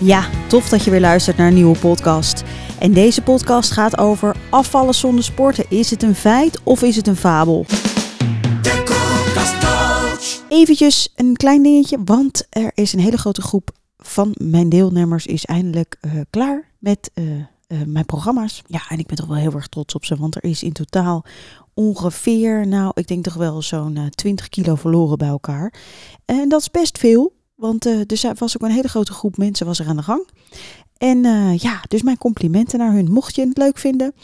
Ja, 0.00 0.28
tof 0.48 0.68
dat 0.68 0.84
je 0.84 0.90
weer 0.90 1.00
luistert 1.00 1.36
naar 1.36 1.46
een 1.48 1.54
nieuwe 1.54 1.78
podcast. 1.78 2.42
En 2.78 2.92
deze 2.92 3.22
podcast 3.22 3.70
gaat 3.70 3.98
over 3.98 4.36
afvallen 4.50 4.94
zonder 4.94 5.24
sporten. 5.24 5.64
Is 5.68 5.90
het 5.90 6.02
een 6.02 6.14
feit 6.14 6.60
of 6.62 6.82
is 6.82 6.96
het 6.96 7.06
een 7.06 7.16
fabel? 7.16 7.66
Eventjes 10.48 11.12
een 11.16 11.36
klein 11.36 11.62
dingetje, 11.62 11.98
want 12.04 12.46
er 12.50 12.70
is 12.74 12.92
een 12.92 13.00
hele 13.00 13.18
grote 13.18 13.42
groep 13.42 13.70
van 13.96 14.34
mijn 14.38 14.68
deelnemers 14.68 15.26
is 15.26 15.44
eindelijk 15.44 15.96
uh, 16.00 16.12
klaar 16.30 16.68
met 16.78 17.10
uh, 17.14 17.24
uh, 17.68 17.82
mijn 17.86 18.04
programma's. 18.04 18.62
Ja, 18.66 18.88
en 18.88 18.98
ik 18.98 19.06
ben 19.06 19.16
toch 19.16 19.26
wel 19.26 19.36
heel 19.36 19.52
erg 19.52 19.66
trots 19.66 19.94
op 19.94 20.04
ze, 20.04 20.16
want 20.16 20.36
er 20.36 20.44
is 20.44 20.62
in 20.62 20.72
totaal 20.72 21.24
ongeveer, 21.74 22.66
nou, 22.66 22.90
ik 22.94 23.06
denk 23.06 23.24
toch 23.24 23.34
wel 23.34 23.62
zo'n 23.62 24.10
20 24.14 24.48
kilo 24.48 24.74
verloren 24.74 25.18
bij 25.18 25.28
elkaar. 25.28 25.72
En 26.24 26.48
dat 26.48 26.60
is 26.60 26.70
best 26.70 26.98
veel. 26.98 27.34
Want 27.54 27.86
uh, 27.86 28.00
er 28.00 28.34
was 28.38 28.56
ook 28.56 28.68
een 28.68 28.74
hele 28.74 28.88
grote 28.88 29.12
groep 29.12 29.36
mensen 29.36 29.66
was 29.66 29.78
er 29.78 29.86
aan 29.86 29.96
de 29.96 30.02
gang. 30.02 30.28
En 30.96 31.22
ja, 31.58 31.82
dus 31.88 32.02
mijn 32.02 32.18
complimenten 32.18 32.78
naar 32.78 32.92
hun. 32.92 33.12
Mocht 33.12 33.34
je 33.34 33.46
het 33.46 33.58
leuk 33.58 33.78
vinden, 33.78 34.14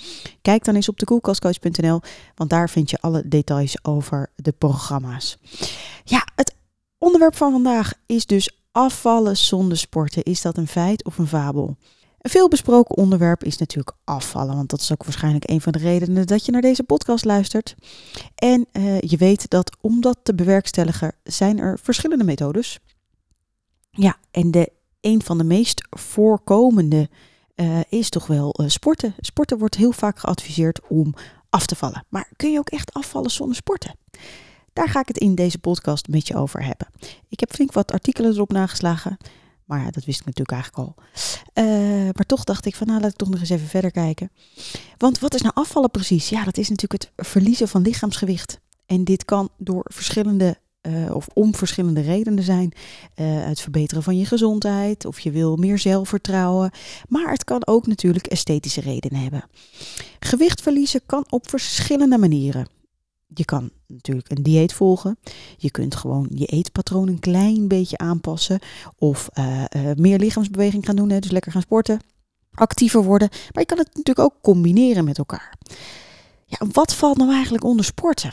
kijk 0.42 0.64
dan 0.64 0.74
eens 0.74 0.88
op 0.88 0.98
de 0.98 2.00
want 2.34 2.50
daar 2.50 2.70
vind 2.70 2.90
je 2.90 3.00
alle 3.00 3.28
details 3.28 3.84
over 3.84 4.30
de 4.36 4.52
programma's. 4.52 5.38
Ja, 6.04 6.26
het 6.34 6.54
onderwerp 6.98 7.36
van 7.36 7.52
vandaag 7.52 7.92
is 8.06 8.26
dus 8.26 8.50
afvallen 8.72 9.36
zonder 9.36 9.78
sporten. 9.78 10.22
Is 10.22 10.42
dat 10.42 10.56
een 10.56 10.68
feit 10.68 11.04
of 11.04 11.18
een 11.18 11.26
fabel? 11.26 11.76
Een 12.22 12.30
veel 12.30 12.48
besproken 12.48 12.96
onderwerp 12.96 13.44
is 13.44 13.56
natuurlijk 13.58 13.96
afvallen, 14.04 14.56
want 14.56 14.70
dat 14.70 14.80
is 14.80 14.92
ook 14.92 15.04
waarschijnlijk 15.04 15.50
een 15.50 15.60
van 15.60 15.72
de 15.72 15.78
redenen 15.78 16.26
dat 16.26 16.44
je 16.44 16.52
naar 16.52 16.60
deze 16.60 16.82
podcast 16.82 17.24
luistert. 17.24 17.74
En 18.34 18.66
uh, 18.72 19.00
je 19.00 19.16
weet 19.16 19.50
dat 19.50 19.76
om 19.80 20.00
dat 20.00 20.18
te 20.22 20.34
bewerkstelligen 20.34 21.14
zijn 21.22 21.58
er 21.58 21.78
verschillende 21.82 22.24
methodes. 22.24 22.78
Ja, 23.90 24.16
en 24.30 24.50
de, 24.50 24.72
een 25.00 25.22
van 25.22 25.38
de 25.38 25.44
meest 25.44 25.86
voorkomende 25.90 27.08
uh, 27.56 27.80
is 27.88 28.08
toch 28.08 28.26
wel 28.26 28.60
uh, 28.60 28.68
sporten. 28.68 29.14
Sporten 29.18 29.58
wordt 29.58 29.74
heel 29.74 29.92
vaak 29.92 30.18
geadviseerd 30.18 30.80
om 30.88 31.14
af 31.50 31.66
te 31.66 31.76
vallen. 31.76 32.04
Maar 32.08 32.28
kun 32.36 32.52
je 32.52 32.58
ook 32.58 32.70
echt 32.70 32.92
afvallen 32.92 33.30
zonder 33.30 33.56
sporten? 33.56 33.98
Daar 34.72 34.88
ga 34.88 35.00
ik 35.00 35.08
het 35.08 35.18
in 35.18 35.34
deze 35.34 35.58
podcast 35.58 36.08
met 36.08 36.26
je 36.26 36.36
over 36.36 36.64
hebben. 36.64 36.86
Ik 37.28 37.40
heb 37.40 37.52
flink 37.52 37.72
wat 37.72 37.92
artikelen 37.92 38.32
erop 38.32 38.52
nageslagen. 38.52 39.16
Maar 39.72 39.84
ja, 39.84 39.90
dat 39.90 40.04
wist 40.04 40.20
ik 40.20 40.26
natuurlijk 40.26 40.52
eigenlijk 40.52 40.88
al. 40.88 41.04
Uh, 41.64 42.04
maar 42.04 42.26
toch 42.26 42.44
dacht 42.44 42.66
ik 42.66 42.76
van 42.76 42.86
nou 42.86 43.00
laat 43.00 43.10
ik 43.10 43.16
toch 43.16 43.30
nog 43.30 43.40
eens 43.40 43.50
even 43.50 43.68
verder 43.68 43.90
kijken. 43.90 44.30
Want 44.98 45.18
wat 45.18 45.34
is 45.34 45.40
nou 45.40 45.54
afvallen 45.54 45.90
precies? 45.90 46.28
Ja, 46.28 46.44
dat 46.44 46.56
is 46.56 46.68
natuurlijk 46.68 47.02
het 47.02 47.26
verliezen 47.26 47.68
van 47.68 47.82
lichaamsgewicht. 47.82 48.60
En 48.86 49.04
dit 49.04 49.24
kan 49.24 49.48
door 49.56 49.84
verschillende 49.84 50.58
uh, 50.82 51.14
of 51.14 51.26
om 51.32 51.54
verschillende 51.54 52.00
redenen 52.00 52.44
zijn. 52.44 52.72
Uh, 53.16 53.44
het 53.44 53.60
verbeteren 53.60 54.02
van 54.02 54.18
je 54.18 54.26
gezondheid 54.26 55.04
of 55.04 55.20
je 55.20 55.30
wil 55.30 55.56
meer 55.56 55.78
zelfvertrouwen. 55.78 56.70
Maar 57.08 57.30
het 57.30 57.44
kan 57.44 57.66
ook 57.66 57.86
natuurlijk 57.86 58.26
esthetische 58.26 58.80
redenen 58.80 59.22
hebben. 59.22 59.44
Gewicht 60.18 60.62
verliezen 60.62 61.00
kan 61.06 61.24
op 61.28 61.48
verschillende 61.48 62.18
manieren. 62.18 62.66
Je 63.34 63.44
kan 63.44 63.70
natuurlijk 63.86 64.30
een 64.30 64.42
dieet 64.42 64.72
volgen. 64.72 65.18
Je 65.56 65.70
kunt 65.70 65.94
gewoon 65.94 66.28
je 66.34 66.46
eetpatroon 66.46 67.08
een 67.08 67.18
klein 67.18 67.68
beetje 67.68 67.98
aanpassen. 67.98 68.58
Of 68.96 69.28
uh, 69.38 69.64
meer 69.94 70.18
lichaamsbeweging 70.18 70.84
gaan 70.84 70.96
doen, 70.96 71.10
hè, 71.10 71.18
dus 71.18 71.30
lekker 71.30 71.52
gaan 71.52 71.62
sporten. 71.62 72.00
Actiever 72.52 73.02
worden. 73.02 73.28
Maar 73.30 73.62
je 73.62 73.68
kan 73.68 73.78
het 73.78 73.86
natuurlijk 73.86 74.18
ook 74.18 74.40
combineren 74.40 75.04
met 75.04 75.18
elkaar. 75.18 75.58
Ja, 76.46 76.66
wat 76.72 76.94
valt 76.94 77.16
nou 77.16 77.32
eigenlijk 77.32 77.64
onder 77.64 77.84
sporten? 77.84 78.32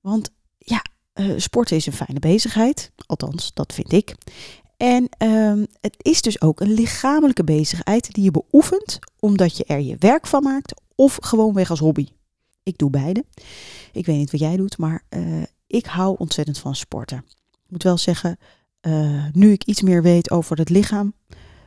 Want 0.00 0.30
ja, 0.58 0.82
uh, 1.14 1.32
sporten 1.36 1.76
is 1.76 1.86
een 1.86 1.92
fijne 1.92 2.18
bezigheid, 2.18 2.92
althans, 3.06 3.50
dat 3.54 3.72
vind 3.72 3.92
ik. 3.92 4.14
En 4.76 5.08
um, 5.18 5.66
het 5.80 5.94
is 5.98 6.22
dus 6.22 6.40
ook 6.40 6.60
een 6.60 6.72
lichamelijke 6.72 7.44
bezigheid 7.44 8.12
die 8.14 8.24
je 8.24 8.30
beoefent 8.30 8.98
omdat 9.18 9.56
je 9.56 9.64
er 9.64 9.80
je 9.80 9.96
werk 9.98 10.26
van 10.26 10.42
maakt 10.42 10.82
of 10.94 11.18
gewoonweg 11.22 11.70
als 11.70 11.78
hobby. 11.78 12.06
Ik 12.62 12.78
doe 12.78 12.90
beide. 12.90 13.24
Ik 13.92 14.06
weet 14.06 14.16
niet 14.16 14.30
wat 14.30 14.40
jij 14.40 14.56
doet, 14.56 14.78
maar 14.78 15.04
uh, 15.10 15.42
ik 15.66 15.86
hou 15.86 16.16
ontzettend 16.18 16.58
van 16.58 16.74
sporten. 16.74 17.24
Ik 17.50 17.70
moet 17.70 17.82
wel 17.82 17.98
zeggen, 17.98 18.38
uh, 18.86 19.26
nu 19.32 19.52
ik 19.52 19.64
iets 19.64 19.82
meer 19.82 20.02
weet 20.02 20.30
over 20.30 20.58
het 20.58 20.68
lichaam, 20.68 21.14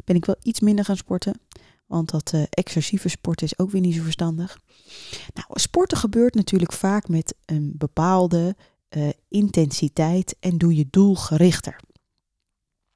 ben 0.06 0.16
ik 0.16 0.26
wel 0.26 0.36
iets 0.42 0.59
minder 0.59 0.86
gaan 0.86 0.98
sporten. 0.98 1.42
Want 1.86 2.09
dat 2.09 2.31
uh, 2.36 2.44
excessieve 2.50 3.08
sporten 3.08 3.46
is 3.46 3.59
ook 3.59 3.72
weer 3.72 3.81
niet 3.81 3.96
zo 3.96 4.04
verstandig. 4.04 4.59
Nou, 5.34 5.48
sporten 5.59 5.98
gebeurt 5.98 6.34
natuurlijk 6.34 6.74
vaak 6.74 7.08
met 7.08 7.36
een 7.46 7.74
bepaalde 7.78 8.56
intensiteit 9.28 10.36
en 10.40 10.58
doe 10.58 10.75
je 10.75 10.88
doelgerichter. 10.90 11.80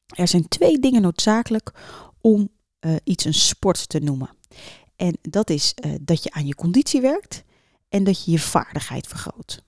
Er 0.06 0.28
zijn 0.28 0.47
twee 0.47 0.79
dingen 0.79 1.02
noodzakelijk 1.02 1.72
om 2.22 2.50
iets 3.03 3.25
een 3.25 3.34
sport 3.34 3.90
te 3.90 4.00
noemen. 4.00 4.29
En 4.96 5.18
dat 5.22 5.50
is 5.50 5.74
dat 6.02 6.24
je 6.24 6.31
aan 6.31 6.47
je 6.47 6.56
conditie 6.56 7.02
werkt 7.02 7.44
en 7.90 8.03
dat 8.03 8.25
je 8.25 8.31
je 8.31 8.40
vaardigheid 8.40 9.08
vergroot. 9.08 9.66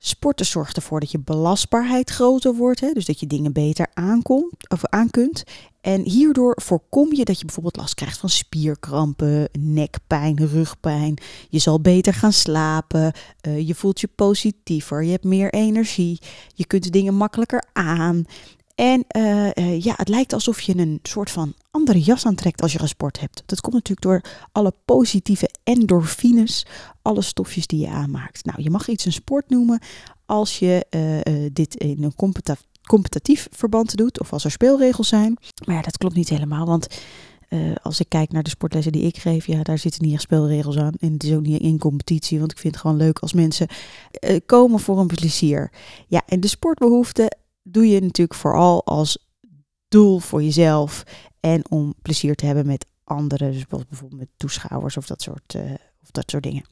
Sporten 0.00 0.46
zorgt 0.46 0.76
ervoor 0.76 1.00
dat 1.00 1.10
je 1.10 1.18
belastbaarheid 1.18 2.10
groter 2.10 2.54
wordt, 2.54 2.80
hè, 2.80 2.92
dus 2.92 3.04
dat 3.04 3.20
je 3.20 3.26
dingen 3.26 3.52
beter 3.52 3.86
aankomt, 3.94 4.70
of 4.70 4.84
aankunt. 4.84 5.44
En 5.80 6.02
hierdoor 6.02 6.60
voorkom 6.62 7.14
je 7.14 7.24
dat 7.24 7.38
je 7.38 7.44
bijvoorbeeld 7.44 7.76
last 7.76 7.94
krijgt 7.94 8.18
van 8.18 8.28
spierkrampen, 8.28 9.48
nekpijn, 9.58 10.46
rugpijn. 10.46 11.18
Je 11.48 11.58
zal 11.58 11.80
beter 11.80 12.14
gaan 12.14 12.32
slapen, 12.32 13.12
uh, 13.46 13.66
je 13.66 13.74
voelt 13.74 14.00
je 14.00 14.08
positiever, 14.14 15.04
je 15.04 15.10
hebt 15.10 15.24
meer 15.24 15.52
energie, 15.52 16.20
je 16.54 16.66
kunt 16.66 16.92
dingen 16.92 17.14
makkelijker 17.14 17.64
aan. 17.72 18.24
En 18.74 19.04
uh, 19.16 19.37
ja, 19.88 19.94
het 19.96 20.08
lijkt 20.08 20.32
alsof 20.32 20.60
je 20.60 20.76
een 20.76 20.98
soort 21.02 21.30
van 21.30 21.54
andere 21.70 22.00
jas 22.00 22.26
aantrekt 22.26 22.62
als 22.62 22.72
je 22.72 22.78
gesport 22.78 23.20
hebt. 23.20 23.42
Dat 23.46 23.60
komt 23.60 23.74
natuurlijk 23.74 24.06
door 24.06 24.48
alle 24.52 24.74
positieve 24.84 25.50
endorfines, 25.64 26.66
alle 27.02 27.22
stofjes 27.22 27.66
die 27.66 27.80
je 27.80 27.88
aanmaakt. 27.88 28.44
Nou, 28.44 28.62
je 28.62 28.70
mag 28.70 28.88
iets 28.88 29.04
een 29.04 29.12
sport 29.12 29.48
noemen 29.48 29.80
als 30.26 30.58
je 30.58 30.86
uh, 30.90 31.50
dit 31.52 31.74
in 31.74 32.02
een 32.02 32.14
competitief 32.14 32.66
competitief 32.86 33.48
verband 33.50 33.96
doet 33.96 34.20
of 34.20 34.32
als 34.32 34.44
er 34.44 34.50
speelregels 34.50 35.08
zijn. 35.08 35.36
Maar 35.64 35.74
ja, 35.74 35.82
dat 35.82 35.98
klopt 35.98 36.14
niet 36.14 36.28
helemaal, 36.28 36.66
want 36.66 36.86
uh, 37.48 37.74
als 37.82 38.00
ik 38.00 38.08
kijk 38.08 38.32
naar 38.32 38.42
de 38.42 38.50
sportlessen 38.50 38.92
die 38.92 39.02
ik 39.02 39.16
geef, 39.16 39.46
ja, 39.46 39.62
daar 39.62 39.78
zitten 39.78 40.02
niet 40.02 40.12
echt 40.12 40.22
speelregels 40.22 40.76
aan. 40.76 40.92
En 41.00 41.12
het 41.12 41.22
is 41.24 41.34
ook 41.34 41.46
niet 41.46 41.60
in 41.60 41.78
competitie, 41.78 42.38
want 42.38 42.52
ik 42.52 42.58
vind 42.58 42.74
het 42.74 42.82
gewoon 42.82 42.96
leuk 42.96 43.18
als 43.18 43.32
mensen 43.32 43.68
komen 44.46 44.80
voor 44.80 44.98
een 44.98 45.06
plezier. 45.06 45.72
Ja, 46.06 46.22
en 46.26 46.40
de 46.40 46.48
sportbehoeften 46.48 47.36
doe 47.62 47.88
je 47.88 48.00
natuurlijk 48.00 48.38
vooral 48.38 48.84
als 48.84 49.27
doel 49.88 50.18
voor 50.18 50.42
jezelf 50.42 51.04
en 51.40 51.70
om 51.70 51.94
plezier 52.02 52.34
te 52.34 52.46
hebben 52.46 52.66
met 52.66 52.86
anderen, 53.04 53.52
dus 53.52 53.66
bijvoorbeeld 53.66 54.20
met 54.20 54.28
toeschouwers 54.36 54.96
of 54.96 55.06
dat 55.06 55.22
soort, 55.22 55.54
uh, 55.54 55.62
of 56.02 56.10
dat 56.10 56.30
soort 56.30 56.42
dingen. 56.42 56.64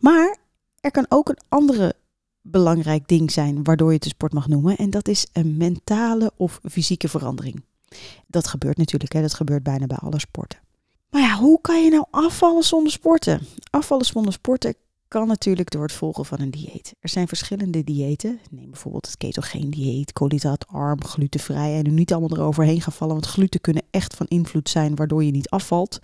Maar 0.00 0.36
er 0.80 0.90
kan 0.90 1.06
ook 1.08 1.28
een 1.28 1.40
andere 1.48 1.94
belangrijk 2.42 3.08
ding 3.08 3.30
zijn 3.30 3.64
waardoor 3.64 3.88
je 3.88 3.94
het 3.94 4.02
de 4.02 4.08
sport 4.08 4.32
mag 4.32 4.48
noemen. 4.48 4.76
En 4.76 4.90
dat 4.90 5.08
is 5.08 5.26
een 5.32 5.56
mentale 5.56 6.32
of 6.36 6.60
fysieke 6.70 7.08
verandering. 7.08 7.64
Dat 8.26 8.46
gebeurt 8.46 8.76
natuurlijk, 8.76 9.12
hè? 9.12 9.20
dat 9.20 9.34
gebeurt 9.34 9.62
bijna 9.62 9.86
bij 9.86 9.96
alle 9.96 10.20
sporten. 10.20 10.58
Maar 11.10 11.22
ja, 11.22 11.36
hoe 11.36 11.60
kan 11.60 11.84
je 11.84 11.90
nou 11.90 12.04
afvallen 12.10 12.62
zonder 12.62 12.92
sporten? 12.92 13.46
Afvallen 13.70 14.04
zonder 14.04 14.32
sporten 14.32 14.74
kan 15.08 15.26
natuurlijk 15.26 15.70
door 15.70 15.82
het 15.82 15.92
volgen 15.92 16.24
van 16.24 16.40
een 16.40 16.50
dieet. 16.50 16.94
Er 17.00 17.08
zijn 17.08 17.28
verschillende 17.28 17.84
diëten. 17.84 18.40
Neem 18.50 18.70
bijvoorbeeld 18.70 19.06
het 19.06 19.16
ketogeen 19.16 19.70
dieet, 19.70 20.12
koolhydraatarm, 20.12 21.04
glutenvrij. 21.04 21.76
En 21.76 21.82
nu 21.82 21.90
niet 21.90 22.12
allemaal 22.12 22.38
eroverheen 22.38 22.80
gaan 22.80 22.92
vallen, 22.92 23.14
want 23.14 23.26
gluten 23.26 23.60
kunnen 23.60 23.82
echt 23.90 24.14
van 24.14 24.26
invloed 24.26 24.68
zijn 24.68 24.94
waardoor 24.94 25.24
je 25.24 25.30
niet 25.30 25.48
afvalt. 25.48 25.98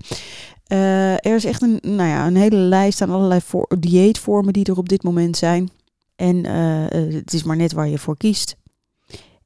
Uh, 0.69 1.12
er 1.12 1.34
is 1.34 1.44
echt 1.44 1.62
een, 1.62 1.78
nou 1.82 2.09
ja, 2.09 2.26
een 2.26 2.37
hele 2.37 2.56
lijst 2.56 3.00
aan 3.00 3.10
allerlei 3.10 3.41
voor, 3.41 3.76
dieetvormen 3.78 4.53
die 4.53 4.64
er 4.64 4.78
op 4.78 4.88
dit 4.88 5.03
moment 5.03 5.37
zijn. 5.37 5.70
En 6.16 6.37
uh, 6.37 7.12
het 7.14 7.32
is 7.32 7.43
maar 7.43 7.56
net 7.56 7.72
waar 7.72 7.88
je 7.88 7.98
voor 7.98 8.16
kiest. 8.16 8.56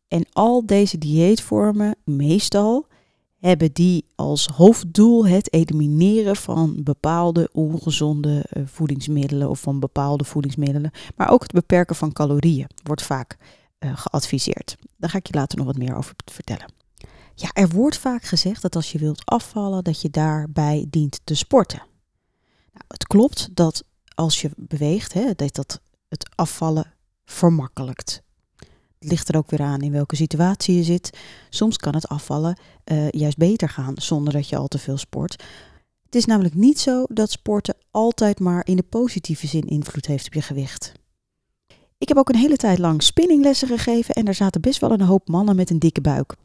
En 0.08 0.26
al 0.32 0.66
deze 0.66 0.98
dieetvormen, 0.98 1.96
meestal, 2.04 2.86
hebben 3.40 3.72
die 3.72 4.04
als 4.14 4.46
hoofddoel 4.46 5.26
het 5.26 5.52
elimineren 5.52 6.36
van 6.36 6.82
bepaalde 6.82 7.48
ongezonde 7.52 8.44
uh, 8.52 8.62
voedingsmiddelen 8.66 9.50
of 9.50 9.60
van 9.60 9.80
bepaalde 9.80 10.24
voedingsmiddelen. 10.24 10.90
Maar 11.16 11.30
ook 11.30 11.42
het 11.42 11.52
beperken 11.52 11.96
van 11.96 12.12
calorieën 12.12 12.68
wordt 12.82 13.02
vaak 13.02 13.36
uh, 13.78 13.96
geadviseerd. 13.96 14.76
Daar 14.96 15.10
ga 15.10 15.18
ik 15.18 15.26
je 15.26 15.34
later 15.34 15.58
nog 15.58 15.66
wat 15.66 15.76
meer 15.76 15.96
over 15.96 16.14
vertellen. 16.32 16.72
Ja, 17.34 17.48
er 17.52 17.68
wordt 17.68 17.98
vaak 17.98 18.22
gezegd 18.22 18.62
dat 18.62 18.76
als 18.76 18.92
je 18.92 18.98
wilt 18.98 19.24
afvallen, 19.24 19.84
dat 19.84 20.02
je 20.02 20.10
daarbij 20.10 20.86
dient 20.90 21.20
te 21.24 21.34
sporten. 21.34 21.82
Nou, 22.72 22.84
het 22.88 23.06
klopt 23.06 23.48
dat 23.52 23.84
als 24.14 24.40
je 24.40 24.50
beweegt, 24.56 25.12
hè, 25.12 25.32
dat 25.34 25.54
dat 25.54 25.80
het 26.08 26.28
afvallen 26.34 26.94
vermakkelijkt. 27.24 28.22
Het 28.98 29.08
ligt 29.10 29.28
er 29.28 29.36
ook 29.36 29.50
weer 29.50 29.62
aan 29.62 29.80
in 29.80 29.92
welke 29.92 30.16
situatie 30.16 30.76
je 30.76 30.82
zit. 30.82 31.18
Soms 31.50 31.76
kan 31.76 31.94
het 31.94 32.08
afvallen 32.08 32.58
uh, 32.84 33.10
juist 33.10 33.36
beter 33.36 33.68
gaan 33.68 33.94
zonder 33.96 34.32
dat 34.32 34.48
je 34.48 34.56
al 34.56 34.68
te 34.68 34.78
veel 34.78 34.96
sport. 34.96 35.44
Het 36.04 36.14
is 36.14 36.24
namelijk 36.24 36.54
niet 36.54 36.80
zo 36.80 37.04
dat 37.08 37.30
sporten 37.30 37.76
altijd 37.90 38.40
maar 38.40 38.66
in 38.66 38.76
de 38.76 38.82
positieve 38.82 39.46
zin 39.46 39.66
invloed 39.66 40.06
heeft 40.06 40.26
op 40.26 40.32
je 40.32 40.42
gewicht. 40.42 40.92
Ik 41.98 42.08
heb 42.08 42.16
ook 42.16 42.28
een 42.28 42.36
hele 42.36 42.56
tijd 42.56 42.78
lang 42.78 43.02
spinninglessen 43.02 43.68
gegeven 43.68 44.14
en 44.14 44.26
er 44.26 44.34
zaten 44.34 44.60
best 44.60 44.80
wel 44.80 44.90
een 44.90 45.00
hoop 45.00 45.28
mannen 45.28 45.56
met 45.56 45.70
een 45.70 45.78
dikke 45.78 46.00
buik. 46.00 46.36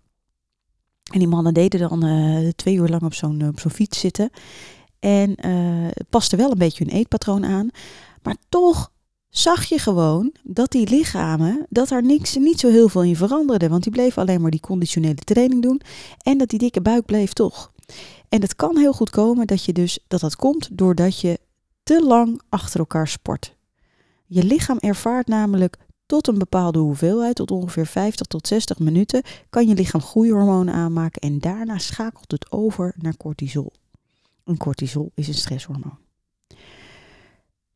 En 1.11 1.19
die 1.19 1.27
mannen 1.27 1.53
deden 1.53 1.79
dan 1.79 2.05
uh, 2.05 2.49
twee 2.49 2.75
uur 2.75 2.87
lang 2.87 3.03
op 3.03 3.13
zo'n 3.13 3.53
fiets 3.71 3.99
zitten. 3.99 4.29
En 4.99 5.47
uh, 5.47 5.87
paste 6.09 6.35
wel 6.35 6.51
een 6.51 6.57
beetje 6.57 6.83
hun 6.83 6.93
eetpatroon 6.93 7.45
aan. 7.45 7.69
Maar 8.21 8.35
toch 8.49 8.91
zag 9.33 9.63
je 9.63 9.77
gewoon 9.79 10.31
dat 10.43 10.71
die 10.71 10.89
lichamen, 10.89 11.65
dat 11.69 11.87
daar 11.87 12.03
niks, 12.03 12.35
niet 12.35 12.59
zo 12.59 12.69
heel 12.69 12.89
veel 12.89 13.03
in 13.03 13.15
veranderde. 13.15 13.69
Want 13.69 13.83
die 13.83 13.91
bleven 13.91 14.21
alleen 14.21 14.41
maar 14.41 14.51
die 14.51 14.59
conditionele 14.59 15.15
training 15.15 15.61
doen. 15.61 15.81
En 16.21 16.37
dat 16.37 16.49
die 16.49 16.59
dikke 16.59 16.81
buik 16.81 17.05
bleef 17.05 17.33
toch. 17.33 17.71
En 18.29 18.41
het 18.41 18.55
kan 18.55 18.77
heel 18.77 18.93
goed 18.93 19.09
komen 19.09 19.47
dat 19.47 19.65
je 19.65 19.73
dus 19.73 19.99
dat 20.07 20.19
dat 20.19 20.35
komt 20.35 20.69
doordat 20.77 21.19
je 21.19 21.39
te 21.83 22.03
lang 22.03 22.41
achter 22.49 22.79
elkaar 22.79 23.07
sport. 23.07 23.55
Je 24.25 24.43
lichaam 24.43 24.77
ervaart 24.77 25.27
namelijk 25.27 25.77
tot 26.05 26.27
een 26.27 26.37
bepaalde 26.37 26.79
hoeveelheid, 26.79 27.35
tot 27.35 27.51
ongeveer 27.51 27.87
50 27.87 28.27
tot 28.27 28.47
60 28.47 28.79
minuten, 28.79 29.21
kan 29.49 29.67
je 29.67 29.75
lichaam 29.75 30.01
groeihormonen 30.01 30.73
aanmaken 30.73 31.21
en 31.21 31.39
daarna 31.39 31.77
schakelt 31.77 32.31
het 32.31 32.51
over 32.51 32.93
naar 32.97 33.17
cortisol. 33.17 33.71
En 34.45 34.57
cortisol 34.57 35.11
is 35.15 35.27
een 35.27 35.33
stresshormoon. 35.33 36.02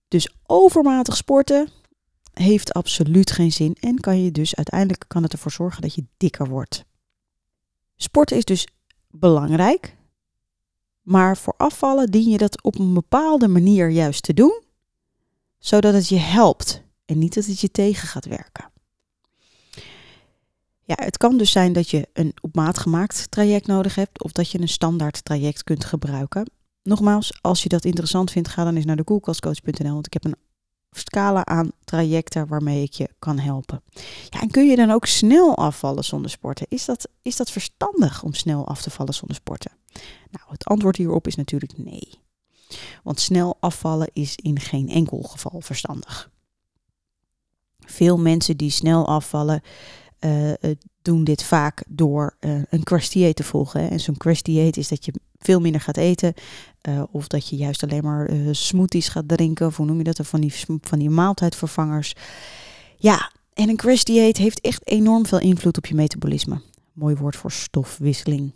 Dus 0.08 0.30
overmatig 0.46 1.16
sporten 1.16 1.70
heeft 2.34 2.74
absoluut 2.74 3.32
geen 3.32 3.52
zin 3.52 3.76
en 3.80 4.00
kan 4.00 4.24
je 4.24 4.32
dus 4.32 4.56
uiteindelijk 4.56 5.04
kan 5.08 5.24
het 5.24 5.34
ervoor 5.34 5.52
zorgen 5.52 5.82
dat 5.82 5.96
je 5.96 6.06
dikker 6.18 6.48
wordt. 6.48 6.86
Sporten 7.96 8.38
is 8.38 8.46
dus 8.46 8.68
belangrijk, 9.10 9.96
maar 11.02 11.38
voor 11.38 11.54
afvallen 11.58 12.12
dien 12.12 12.30
je 12.30 12.38
dat 12.38 12.64
op 12.64 12.80
een 12.80 12.94
bepaalde 12.94 13.48
manier 13.48 13.90
juist 13.90 14.24
te 14.24 14.34
doen, 14.34 14.62
zodat 15.58 15.94
het 15.94 16.08
je 16.08 16.18
helpt 16.18 16.82
en 17.06 17.18
niet 17.18 17.34
dat 17.34 17.46
het 17.46 17.60
je 17.60 17.72
tegen 17.72 18.08
gaat 18.08 18.26
werken. 18.26 18.72
Ja, 20.84 20.96
het 20.96 21.18
kan 21.18 21.38
dus 21.38 21.52
zijn 21.52 21.74
dat 21.74 21.90
je 21.90 22.08
een 22.14 22.34
op 22.42 22.56
maat 22.56 22.78
gemaakt 22.78 23.32
traject 23.32 23.68
nodig 23.68 23.96
hebt 23.96 24.24
of 24.24 24.32
dat 24.32 24.52
je 24.52 24.60
een 24.60 24.68
standaard 24.70 25.26
traject 25.26 25.64
kunt 25.64 25.86
gebruiken. 25.86 26.52
Nogmaals, 26.88 27.38
als 27.42 27.64
je 27.64 27.70
dat 27.70 27.86
interessant 27.86 28.32
vindt, 28.32 28.50
ga 28.50 28.64
dan 28.64 28.76
eens 28.76 28.86
naar 28.86 28.96
de 28.96 29.04
koelkastcoach.nl, 29.04 29.94
want 29.94 30.06
ik 30.06 30.14
heb 30.14 30.26
een 30.26 30.36
scala 30.92 31.46
aan 31.46 31.72
trajecten 31.84 32.48
waarmee 32.48 32.84
ik 32.84 32.94
je 32.94 33.10
kan 33.20 33.40
helpen. 33.40 33.84
Ja, 34.30 34.42
en 34.42 34.52
kun 34.52 34.68
je 34.68 34.76
dan 34.76 34.92
ook 34.92 35.06
snel 35.06 35.58
afvallen 35.58 36.04
zonder 36.04 36.32
sporten? 36.32 36.66
Is 36.70 36.86
dat, 36.86 37.10
is 37.22 37.36
dat 37.36 37.52
verstandig 37.52 38.24
om 38.24 38.34
snel 38.34 38.68
af 38.68 38.82
te 38.82 38.90
vallen 38.90 39.14
zonder 39.14 39.36
sporten? 39.36 39.72
Nou, 40.32 40.46
het 40.48 40.66
antwoord 40.66 40.96
hierop 40.96 41.28
is 41.28 41.36
natuurlijk 41.36 41.78
nee. 41.78 42.20
Want 43.04 43.20
snel 43.20 43.58
afvallen 43.60 44.10
is 44.14 44.36
in 44.36 44.60
geen 44.60 44.90
enkel 44.90 45.22
geval 45.22 45.62
verstandig. 45.62 46.30
Veel 47.80 48.18
mensen 48.18 48.58
die 48.58 48.72
snel 48.72 49.08
afvallen, 49.08 49.62
uh, 50.20 50.52
doen 51.02 51.24
dit 51.24 51.44
vaak 51.44 51.84
door 51.88 52.38
uh, 52.40 52.62
een 52.70 52.84
crash 52.84 53.10
dieet 53.10 53.36
te 53.36 53.44
volgen. 53.44 53.90
En 53.90 54.00
zo'n 54.00 54.18
crash 54.18 54.42
dieet 54.42 54.78
is 54.78 54.88
dat 54.88 55.06
je 55.06 55.14
veel 55.40 55.60
minder 55.60 55.82
gaat 55.82 55.98
eten. 55.98 56.34
Uh, 56.90 57.04
of 57.12 57.28
dat 57.28 57.50
je 57.50 57.56
juist 57.56 57.84
alleen 57.84 58.04
maar 58.04 58.30
smoothies 58.52 59.08
gaat 59.08 59.28
drinken. 59.28 59.68
Of 59.68 59.78
hoe 59.78 59.86
noem 59.86 59.98
je 59.98 60.04
dat? 60.04 60.28
Van 60.28 60.42
die, 60.42 60.54
van 60.82 61.00
die 61.00 61.10
maaltijdvervangers. 61.10 62.14
Ja, 62.98 63.32
en 63.54 63.70
een 63.70 63.76
crash 63.76 64.04
dieet 64.04 64.38
heeft 64.38 64.62
echt 64.62 64.88
enorm 64.88 65.26
veel 65.26 65.40
invloed 65.40 65.78
op 65.78 65.86
je 65.86 65.96
metabolisme. 65.96 66.62
Mooi 66.94 67.16
woord 67.16 67.36
voor 67.36 67.52
stofwisseling. 67.52 68.52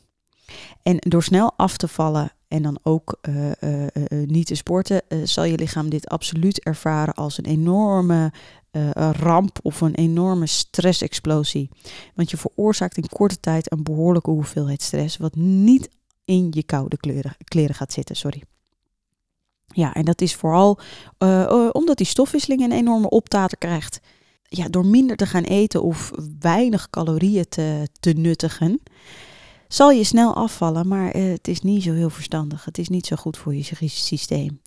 En 0.84 0.98
door 1.00 1.24
snel 1.24 1.54
af 1.58 1.78
te 1.78 1.88
vallen 1.88 2.32
en 2.48 2.62
dan 2.62 2.80
ook 2.84 3.20
uh, 3.30 3.52
niet 4.26 4.46
te 4.46 4.56
sporten, 4.56 5.02
zal 5.24 5.44
je 5.44 5.58
lichaam 5.58 5.90
dit 5.90 6.08
absoluut 6.08 6.64
ervaren 6.64 7.14
als 7.14 7.38
een 7.38 7.46
enorme 7.46 8.32
ramp 9.12 9.60
of 9.62 9.82
een 9.82 9.96
enorme 9.96 10.48
stressexplosie. 10.48 11.70
Want 12.16 12.32
je 12.32 12.38
veroorzaakt 12.38 12.98
in 12.98 13.08
korte 13.10 13.40
tijd 13.40 13.72
een 13.72 13.84
behoorlijke 13.84 14.30
hoeveelheid 14.30 14.82
stress, 14.82 15.18
wat 15.18 15.36
niet 15.36 15.90
in 16.32 16.48
je 16.50 16.64
koude 16.64 16.98
kleren, 16.98 17.36
kleren 17.44 17.76
gaat 17.76 17.94
zitten. 17.94 18.16
Sorry. 18.16 18.44
Ja, 19.68 19.94
en 19.94 20.06
dat 20.06 20.22
is 20.22 20.36
vooral 20.36 20.80
omdat 21.72 21.98
die 21.98 22.06
stofwisseling 22.06 22.62
een 22.62 22.72
enorme 22.72 23.10
optater 23.10 23.58
krijgt. 23.58 24.00
Ja, 24.44 24.68
door 24.68 24.86
minder 24.86 25.16
te 25.16 25.26
gaan 25.26 25.44
eten 25.44 25.84
of 25.84 26.12
weinig 26.40 26.90
calorieën 26.90 27.50
te, 27.50 27.88
te 28.00 28.12
nuttigen 28.12 28.82
zal 29.74 29.92
je 29.92 30.04
snel 30.04 30.36
afvallen, 30.36 30.88
maar 30.88 31.16
uh, 31.16 31.32
het 31.32 31.48
is 31.48 31.62
niet 31.62 31.84
zo 31.84 31.94
heel 31.94 32.10
verstandig. 32.10 32.66
Het 32.66 32.78
is 32.78 32.90
niet 32.90 33.06
zo 33.06 33.16
goed 33.16 33.38
voor 33.38 33.56
je 33.56 33.64
systeem. 33.88 34.62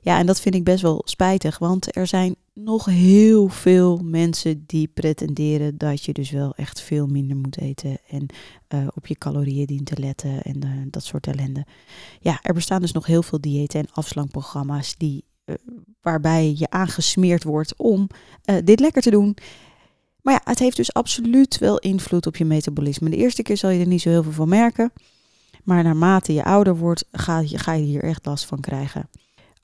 Ja, 0.00 0.18
en 0.18 0.26
dat 0.26 0.40
vind 0.40 0.54
ik 0.54 0.64
best 0.64 0.82
wel 0.82 1.02
spijtig, 1.04 1.58
want 1.58 1.96
er 1.96 2.06
zijn 2.06 2.36
nog 2.52 2.84
heel 2.84 3.48
veel 3.48 4.00
mensen 4.04 4.64
die 4.66 4.90
pretenderen 4.94 5.78
dat 5.78 6.04
je 6.04 6.12
dus 6.12 6.30
wel 6.30 6.54
echt 6.54 6.80
veel 6.80 7.06
minder 7.06 7.36
moet 7.36 7.58
eten 7.58 7.98
en 8.08 8.26
uh, 8.74 8.86
op 8.94 9.06
je 9.06 9.14
calorieën 9.14 9.66
dient 9.66 9.86
te 9.86 10.00
letten 10.00 10.42
en 10.42 10.64
uh, 10.64 10.70
dat 10.90 11.04
soort 11.04 11.26
ellende. 11.26 11.66
Ja, 12.20 12.38
er 12.42 12.54
bestaan 12.54 12.80
dus 12.80 12.92
nog 12.92 13.06
heel 13.06 13.22
veel 13.22 13.40
diëten 13.40 13.80
en 13.80 13.92
afslankprogramma's 13.92 14.96
die, 14.96 15.24
waarbij 16.00 16.54
je 16.56 16.70
aangesmeerd 16.70 17.44
wordt 17.44 17.76
om 17.76 18.08
dit 18.64 18.80
lekker 18.80 19.02
te 19.02 19.10
doen. 19.10 19.36
Maar 20.26 20.34
ja, 20.34 20.50
het 20.50 20.58
heeft 20.58 20.76
dus 20.76 20.92
absoluut 20.92 21.58
wel 21.58 21.78
invloed 21.78 22.26
op 22.26 22.36
je 22.36 22.44
metabolisme. 22.44 23.10
De 23.10 23.16
eerste 23.16 23.42
keer 23.42 23.56
zal 23.56 23.70
je 23.70 23.80
er 23.80 23.86
niet 23.86 24.00
zo 24.00 24.08
heel 24.08 24.22
veel 24.22 24.32
van 24.32 24.48
merken. 24.48 24.92
Maar 25.64 25.84
naarmate 25.84 26.32
je 26.32 26.44
ouder 26.44 26.76
wordt, 26.76 27.04
ga 27.12 27.38
je, 27.38 27.58
ga 27.58 27.72
je 27.72 27.84
hier 27.84 28.02
echt 28.02 28.26
last 28.26 28.44
van 28.44 28.60
krijgen. 28.60 29.08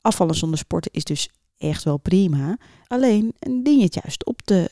Afvallen 0.00 0.34
zonder 0.34 0.58
sporten 0.58 0.92
is 0.92 1.04
dus 1.04 1.28
echt 1.58 1.82
wel 1.82 1.96
prima. 1.96 2.58
Alleen 2.86 3.34
dien 3.38 3.78
je 3.78 3.84
het 3.84 3.94
juist 3.94 4.26
op 4.26 4.46
de 4.46 4.70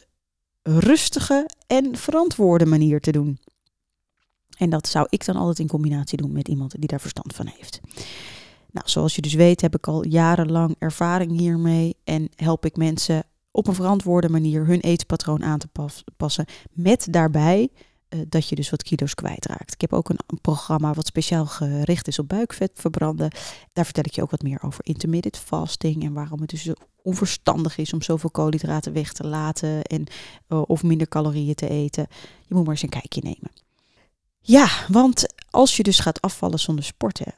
rustige 0.62 1.48
en 1.66 1.96
verantwoorde 1.96 2.66
manier 2.66 3.00
te 3.00 3.12
doen. 3.12 3.38
En 4.58 4.70
dat 4.70 4.88
zou 4.88 5.06
ik 5.08 5.24
dan 5.24 5.36
altijd 5.36 5.58
in 5.58 5.66
combinatie 5.66 6.18
doen 6.18 6.32
met 6.32 6.48
iemand 6.48 6.74
die 6.78 6.88
daar 6.88 7.00
verstand 7.00 7.34
van 7.34 7.46
heeft. 7.46 7.80
Nou, 8.70 8.88
zoals 8.88 9.14
je 9.14 9.22
dus 9.22 9.34
weet 9.34 9.60
heb 9.60 9.74
ik 9.74 9.88
al 9.88 10.06
jarenlang 10.06 10.74
ervaring 10.78 11.38
hiermee 11.38 11.96
en 12.04 12.28
help 12.36 12.64
ik 12.64 12.76
mensen 12.76 13.24
op 13.50 13.66
een 13.66 13.74
verantwoorde 13.74 14.28
manier 14.28 14.66
hun 14.66 14.80
eetpatroon 14.80 15.44
aan 15.44 15.58
te 15.58 15.68
passen. 16.16 16.46
Met 16.72 17.06
daarbij 17.10 17.70
uh, 18.10 18.20
dat 18.28 18.48
je 18.48 18.54
dus 18.54 18.70
wat 18.70 18.82
kilo's 18.82 19.14
kwijtraakt. 19.14 19.72
Ik 19.72 19.80
heb 19.80 19.92
ook 19.92 20.08
een, 20.08 20.18
programma 20.40 20.94
wat 20.94 21.06
speciaal 21.06 21.46
gericht 21.46 22.08
is 22.08 22.18
op 22.18 22.28
buikvet 22.28 22.70
verbranden. 22.74 23.30
Daar 23.72 23.84
vertel 23.84 24.04
ik 24.06 24.14
je 24.14 24.22
ook 24.22 24.30
wat 24.30 24.42
meer 24.42 24.62
over 24.62 24.86
intermittent 24.86 25.36
fasting 25.36 26.04
en 26.04 26.12
waarom 26.12 26.40
het 26.40 26.50
dus 26.50 26.68
onverstandig 27.02 27.78
is 27.78 27.92
om 27.92 28.02
zoveel 28.02 28.30
koolhydraten 28.30 28.92
weg 28.92 29.12
te 29.12 29.26
laten 29.26 29.82
en 29.82 30.06
uh, 30.48 30.62
of 30.66 30.82
minder 30.82 31.08
calorieën 31.08 31.54
te 31.54 31.68
eten. 31.68 32.06
Je 32.46 32.54
moet 32.54 32.62
maar 32.62 32.72
eens 32.72 32.82
een 32.82 32.88
kijkje 32.88 33.20
nemen. 33.24 33.50
Ja, 34.40 34.68
want 34.88 35.34
als 35.50 35.76
je 35.76 35.82
dus 35.82 35.98
gaat 35.98 36.20
afvallen 36.20 36.58
zonder 36.58 36.84
sporten 36.84 37.34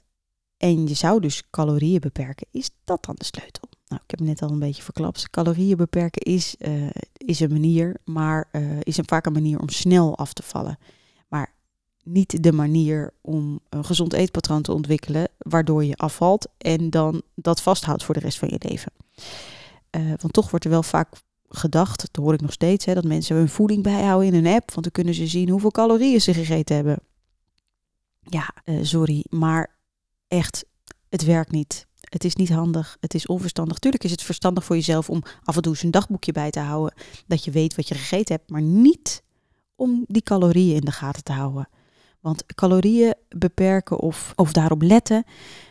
en 0.56 0.88
je 0.88 0.94
zou 0.94 1.20
dus 1.20 1.42
calorieën 1.50 2.00
beperken, 2.00 2.46
is 2.50 2.70
dat 2.84 3.04
dan 3.04 3.14
de 3.18 3.24
sleutel? 3.24 3.68
Nou, 3.92 4.04
ik 4.04 4.10
heb 4.10 4.18
het 4.18 4.28
net 4.28 4.42
al 4.42 4.50
een 4.50 4.58
beetje 4.58 4.82
verklapt. 4.82 5.30
Calorieën 5.30 5.76
beperken 5.76 6.22
is, 6.22 6.54
uh, 6.58 6.90
is 7.16 7.40
een 7.40 7.52
manier, 7.52 7.96
maar 8.04 8.48
uh, 8.52 8.80
is 8.80 8.96
een, 8.96 9.06
vaak 9.06 9.26
een 9.26 9.32
manier 9.32 9.60
om 9.60 9.68
snel 9.68 10.18
af 10.18 10.32
te 10.32 10.42
vallen. 10.42 10.78
Maar 11.28 11.54
niet 12.02 12.42
de 12.42 12.52
manier 12.52 13.12
om 13.20 13.60
een 13.68 13.84
gezond 13.84 14.12
eetpatroon 14.12 14.62
te 14.62 14.72
ontwikkelen, 14.72 15.28
waardoor 15.38 15.84
je 15.84 15.96
afvalt 15.96 16.48
en 16.58 16.90
dan 16.90 17.22
dat 17.34 17.62
vasthoudt 17.62 18.04
voor 18.04 18.14
de 18.14 18.20
rest 18.20 18.38
van 18.38 18.48
je 18.48 18.68
leven. 18.68 18.92
Uh, 19.96 20.12
want 20.20 20.32
toch 20.32 20.50
wordt 20.50 20.64
er 20.64 20.70
wel 20.70 20.82
vaak 20.82 21.08
gedacht, 21.48 22.08
dat 22.12 22.24
hoor 22.24 22.34
ik 22.34 22.40
nog 22.40 22.52
steeds, 22.52 22.84
hè, 22.84 22.94
dat 22.94 23.04
mensen 23.04 23.36
hun 23.36 23.48
voeding 23.48 23.82
bijhouden 23.82 24.32
in 24.32 24.44
een 24.44 24.54
app, 24.54 24.70
want 24.70 24.82
dan 24.82 24.92
kunnen 24.92 25.14
ze 25.14 25.26
zien 25.26 25.48
hoeveel 25.48 25.70
calorieën 25.70 26.20
ze 26.20 26.34
gegeten 26.34 26.74
hebben. 26.74 26.98
Ja, 28.20 28.54
sorry, 28.82 29.24
maar 29.28 29.76
echt, 30.28 30.64
het 31.08 31.24
werkt 31.24 31.50
niet. 31.50 31.86
Het 32.12 32.24
is 32.24 32.34
niet 32.34 32.48
handig, 32.48 32.96
het 33.00 33.14
is 33.14 33.26
onverstandig. 33.26 33.78
Tuurlijk 33.78 34.04
is 34.04 34.10
het 34.10 34.22
verstandig 34.22 34.64
voor 34.64 34.76
jezelf 34.76 35.10
om 35.10 35.22
af 35.44 35.56
en 35.56 35.62
toe 35.62 35.72
eens 35.72 35.82
een 35.82 35.90
dagboekje 35.90 36.32
bij 36.32 36.50
te 36.50 36.60
houden. 36.60 36.94
Dat 37.26 37.44
je 37.44 37.50
weet 37.50 37.74
wat 37.74 37.88
je 37.88 37.94
gegeten 37.94 38.34
hebt, 38.34 38.50
maar 38.50 38.62
niet 38.62 39.22
om 39.76 40.04
die 40.08 40.22
calorieën 40.22 40.74
in 40.74 40.84
de 40.84 40.90
gaten 40.90 41.24
te 41.24 41.32
houden. 41.32 41.68
Want 42.20 42.46
calorieën 42.54 43.14
beperken 43.28 43.98
of, 43.98 44.32
of 44.36 44.52
daarop 44.52 44.82
letten 44.82 45.24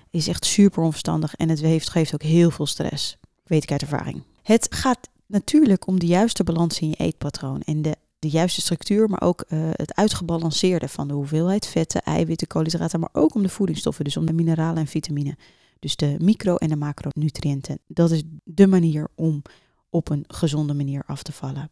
is 0.09 0.27
echt 0.27 0.45
super 0.45 0.83
onverstandig 0.83 1.35
en 1.35 1.49
het 1.49 1.61
heeft, 1.61 1.89
geeft 1.89 2.13
ook 2.13 2.23
heel 2.23 2.51
veel 2.51 2.65
stress. 2.65 3.17
Weet 3.43 3.63
ik 3.63 3.71
uit 3.71 3.81
ervaring. 3.81 4.23
Het 4.41 4.67
gaat 4.69 5.09
natuurlijk 5.25 5.87
om 5.87 5.99
de 5.99 6.05
juiste 6.05 6.43
balans 6.43 6.79
in 6.79 6.89
je 6.89 6.95
eetpatroon 6.95 7.61
en 7.61 7.81
de, 7.81 7.95
de 8.19 8.29
juiste 8.29 8.61
structuur, 8.61 9.09
maar 9.09 9.21
ook 9.21 9.45
uh, 9.47 9.69
het 9.71 9.95
uitgebalanceerde 9.95 10.87
van 10.87 11.07
de 11.07 11.13
hoeveelheid 11.13 11.67
vetten, 11.67 12.01
eiwitten, 12.01 12.47
koolhydraten, 12.47 12.99
maar 12.99 13.09
ook 13.13 13.35
om 13.35 13.41
de 13.41 13.49
voedingsstoffen, 13.49 14.03
dus 14.03 14.17
om 14.17 14.25
de 14.25 14.33
mineralen 14.33 14.77
en 14.77 14.87
vitamine. 14.87 15.35
Dus 15.81 15.95
de 15.95 16.15
micro- 16.19 16.55
en 16.55 16.69
de 16.69 16.75
macronutriënten. 16.75 17.79
Dat 17.87 18.11
is 18.11 18.23
de 18.43 18.67
manier 18.67 19.07
om 19.15 19.41
op 19.89 20.09
een 20.09 20.25
gezonde 20.27 20.73
manier 20.73 21.03
af 21.05 21.23
te 21.23 21.31
vallen. 21.31 21.67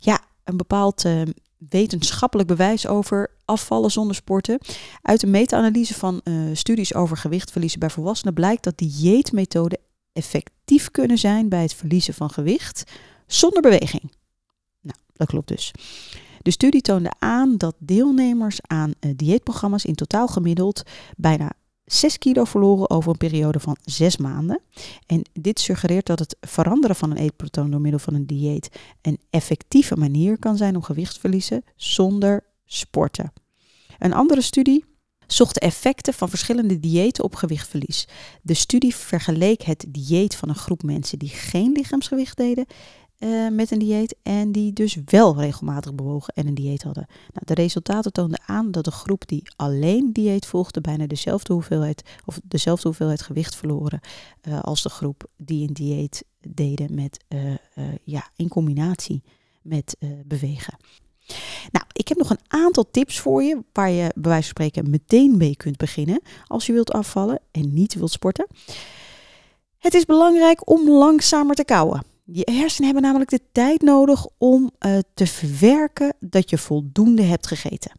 Ja, 0.00 0.20
een 0.44 0.56
bepaald 0.56 1.04
uh, 1.04 1.22
wetenschappelijk 1.68 2.48
bewijs 2.48 2.86
over 2.86 3.30
afvallen 3.44 3.90
zonder 3.90 4.16
sporten. 4.16 4.58
Uit 5.02 5.22
een 5.22 5.30
meta-analyse 5.30 5.94
van 5.94 6.20
uh, 6.24 6.34
studies 6.52 6.94
over 6.94 7.16
gewichtverliezen 7.16 7.78
bij 7.78 7.90
volwassenen 7.90 8.34
blijkt 8.34 8.64
dat 8.64 8.78
dieetmethoden 8.78 9.78
effectief 10.12 10.90
kunnen 10.90 11.18
zijn 11.18 11.48
bij 11.48 11.62
het 11.62 11.74
verliezen 11.74 12.14
van 12.14 12.30
gewicht 12.30 12.92
zonder 13.26 13.62
beweging. 13.62 14.12
dat 15.12 15.28
klopt 15.28 15.48
dus. 15.48 15.72
De 16.42 16.50
studie 16.50 16.80
toonde 16.80 17.12
aan 17.18 17.56
dat 17.56 17.74
deelnemers 17.78 18.58
aan 18.62 18.92
uh, 19.00 19.12
dieetprogramma's 19.16 19.84
in 19.84 19.94
totaal 19.94 20.28
gemiddeld 20.28 20.82
bijna 21.16 21.52
6 21.92 22.18
kilo 22.18 22.44
verloren 22.44 22.90
over 22.90 23.10
een 23.10 23.16
periode 23.16 23.60
van 23.60 23.76
6 23.84 24.16
maanden. 24.16 24.60
En 25.06 25.22
dit 25.32 25.60
suggereert 25.60 26.06
dat 26.06 26.18
het 26.18 26.36
veranderen 26.40 26.96
van 26.96 27.10
een 27.10 27.16
eetpatroon 27.16 27.70
door 27.70 27.80
middel 27.80 28.00
van 28.00 28.14
een 28.14 28.26
dieet 28.26 28.70
een 29.02 29.18
effectieve 29.30 29.96
manier 29.96 30.38
kan 30.38 30.56
zijn 30.56 30.76
om 30.76 30.82
gewicht 30.82 31.14
te 31.14 31.20
verliezen 31.20 31.64
zonder 31.76 32.44
sporten. 32.64 33.32
Een 33.98 34.12
andere 34.12 34.40
studie 34.40 34.84
zocht 35.26 35.54
de 35.54 35.60
effecten 35.60 36.14
van 36.14 36.28
verschillende 36.28 36.80
diëten 36.80 37.24
op 37.24 37.34
gewichtverlies. 37.34 38.08
De 38.42 38.54
studie 38.54 38.94
vergeleek 38.94 39.62
het 39.62 39.84
dieet 39.88 40.36
van 40.36 40.48
een 40.48 40.54
groep 40.54 40.82
mensen 40.82 41.18
die 41.18 41.28
geen 41.28 41.72
lichaamsgewicht 41.72 42.36
deden 42.36 42.66
uh, 43.18 43.48
met 43.48 43.70
een 43.70 43.78
dieet 43.78 44.16
en 44.22 44.52
die 44.52 44.72
dus 44.72 44.98
wel 45.04 45.36
regelmatig 45.36 45.94
bewogen 45.94 46.34
en 46.34 46.46
een 46.46 46.54
dieet 46.54 46.82
hadden. 46.82 47.06
Nou, 47.08 47.46
de 47.46 47.54
resultaten 47.54 48.12
toonden 48.12 48.40
aan 48.46 48.70
dat 48.70 48.84
de 48.84 48.90
groep 48.90 49.28
die 49.28 49.42
alleen 49.56 50.12
dieet 50.12 50.46
volgde 50.46 50.80
bijna 50.80 51.06
dezelfde 51.06 51.52
hoeveelheid 51.52 52.02
of 52.26 52.40
dezelfde 52.44 52.88
hoeveelheid 52.88 53.22
gewicht 53.22 53.56
verloren 53.56 54.00
uh, 54.48 54.60
als 54.60 54.82
de 54.82 54.88
groep 54.88 55.24
die 55.36 55.68
een 55.68 55.74
dieet 55.74 56.24
deden 56.40 56.94
met 56.94 57.24
uh, 57.28 57.54
ja, 58.04 58.30
in 58.36 58.48
combinatie 58.48 59.22
met 59.62 59.96
bewegen. 60.24 60.76
Nou, 61.70 61.84
ik 61.92 62.08
heb 62.08 62.18
nog 62.18 62.30
een 62.30 62.40
aantal 62.48 62.90
tips 62.90 63.20
voor 63.20 63.42
je 63.42 63.64
waar 63.72 63.90
je 63.90 64.12
bij 64.14 64.30
wijze 64.30 64.42
van 64.42 64.42
spreken 64.42 64.90
meteen 64.90 65.36
mee 65.36 65.56
kunt 65.56 65.76
beginnen 65.76 66.22
als 66.46 66.66
je 66.66 66.72
wilt 66.72 66.92
afvallen 66.92 67.40
en 67.50 67.74
niet 67.74 67.94
wilt 67.94 68.10
sporten. 68.10 68.46
Het 69.78 69.94
is 69.94 70.04
belangrijk 70.04 70.70
om 70.70 70.90
langzamer 70.90 71.54
te 71.54 71.64
kauwen. 71.64 72.07
Je 72.32 72.50
hersenen 72.52 72.84
hebben 72.84 73.02
namelijk 73.02 73.30
de 73.30 73.40
tijd 73.52 73.82
nodig 73.82 74.26
om 74.38 74.70
uh, 74.86 74.98
te 75.14 75.26
verwerken 75.26 76.14
dat 76.20 76.50
je 76.50 76.58
voldoende 76.58 77.22
hebt 77.22 77.46
gegeten. 77.46 77.92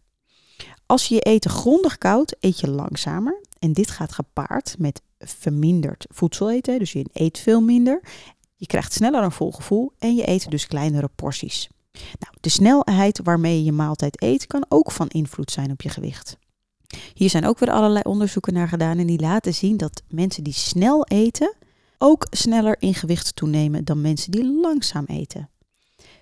Als 0.85 1.05
je 1.05 1.15
je 1.15 1.21
eten 1.21 1.51
grondig 1.51 1.97
koudt, 1.97 2.35
eet 2.39 2.59
je 2.59 2.69
langzamer. 2.69 3.41
En 3.59 3.73
dit 3.73 3.91
gaat 3.91 4.11
gepaard 4.11 4.75
met 4.79 5.01
verminderd 5.19 6.05
voedsel 6.09 6.51
eten. 6.51 6.79
Dus 6.79 6.91
je 6.91 7.05
eet 7.13 7.39
veel 7.39 7.61
minder. 7.61 8.01
Je 8.55 8.65
krijgt 8.65 8.93
sneller 8.93 9.23
een 9.23 9.31
vol 9.31 9.51
gevoel 9.51 9.91
en 9.97 10.15
je 10.15 10.27
eet 10.27 10.51
dus 10.51 10.67
kleinere 10.67 11.09
porties. 11.15 11.69
Nou, 12.19 12.33
de 12.39 12.49
snelheid 12.49 13.19
waarmee 13.23 13.57
je 13.57 13.63
je 13.63 13.71
maaltijd 13.71 14.21
eet 14.21 14.47
kan 14.47 14.65
ook 14.67 14.91
van 14.91 15.07
invloed 15.07 15.51
zijn 15.51 15.71
op 15.71 15.81
je 15.81 15.89
gewicht. 15.89 16.37
Hier 17.13 17.29
zijn 17.29 17.45
ook 17.45 17.59
weer 17.59 17.71
allerlei 17.71 18.03
onderzoeken 18.03 18.53
naar 18.53 18.67
gedaan 18.67 18.97
en 18.97 19.07
die 19.07 19.19
laten 19.19 19.53
zien 19.53 19.77
dat 19.77 20.01
mensen 20.07 20.43
die 20.43 20.53
snel 20.53 21.05
eten 21.05 21.55
ook 22.01 22.27
sneller 22.29 22.75
in 22.81 22.93
gewicht 22.93 23.35
toenemen 23.35 23.85
dan 23.85 24.01
mensen 24.01 24.31
die 24.31 24.59
langzaam 24.59 25.05
eten. 25.05 25.49